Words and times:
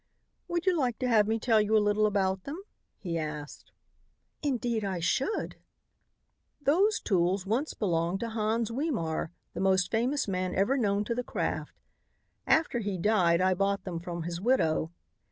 "Would 0.47 0.65
you 0.65 0.75
like 0.75 0.97
to 0.97 1.07
have 1.07 1.27
me 1.27 1.37
tell 1.37 1.61
you 1.61 1.77
a 1.77 1.77
little 1.77 2.07
about 2.07 2.45
them?" 2.45 2.59
he 2.97 3.19
asked. 3.19 3.71
"Indeed 4.41 4.83
I 4.83 4.99
should." 4.99 5.57
"Those 6.59 6.99
tools 6.99 7.45
once 7.45 7.75
belonged 7.75 8.21
to 8.21 8.29
Hans 8.29 8.71
Wiemar, 8.71 9.29
the 9.53 9.59
most 9.61 9.91
famous 9.91 10.27
man 10.27 10.55
ever 10.55 10.75
known 10.75 11.03
to 11.03 11.13
the 11.13 11.23
craft. 11.23 11.77
After 12.47 12.79
he 12.79 12.97
died 12.97 13.41
I 13.41 13.53
bought 13.53 13.83
them 13.83 13.99
from 13.99 14.23
his 14.23 14.41
widow. 14.41 14.91